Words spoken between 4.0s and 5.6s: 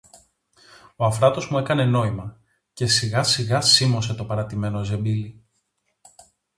το παρατημένο ζεμπίλι